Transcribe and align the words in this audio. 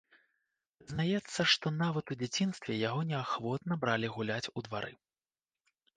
Прызнаецца, 0.79 1.41
што 1.53 1.67
нават 1.83 2.05
у 2.15 2.17
дзяцінстве 2.21 2.77
яго 2.89 3.01
неахвотна 3.11 3.73
бралі 3.85 4.07
гуляць 4.15 4.51
у 4.57 4.69
двары. 4.71 4.93